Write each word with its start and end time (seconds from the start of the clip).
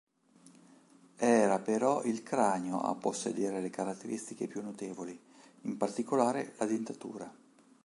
Era 1.19 1.59
però 1.59 2.01
il 2.01 2.23
cranio 2.23 2.81
a 2.81 2.95
possedere 2.95 3.61
le 3.61 3.69
caratteristiche 3.69 4.47
più 4.47 4.63
notevoli, 4.63 5.15
in 5.65 5.77
particolare 5.77 6.53
la 6.57 6.65
dentatura. 6.65 7.31